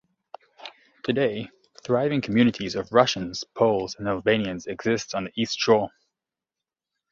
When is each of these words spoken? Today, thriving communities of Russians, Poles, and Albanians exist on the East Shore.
Today, 1.03 1.51
thriving 1.83 2.21
communities 2.21 2.73
of 2.73 2.91
Russians, 2.91 3.43
Poles, 3.55 3.93
and 3.99 4.07
Albanians 4.07 4.65
exist 4.65 5.13
on 5.13 5.25
the 5.25 5.31
East 5.39 5.59
Shore. 5.59 5.91